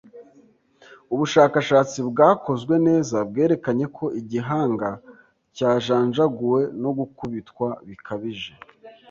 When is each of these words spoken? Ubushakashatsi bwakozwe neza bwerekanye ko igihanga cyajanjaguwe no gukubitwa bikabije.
Ubushakashatsi 1.13 1.97
bwakozwe 2.09 2.75
neza 2.87 3.17
bwerekanye 3.29 3.85
ko 3.97 4.05
igihanga 4.19 4.89
cyajanjaguwe 5.55 6.61
no 6.81 6.91
gukubitwa 6.97 7.67
bikabije. 7.87 8.51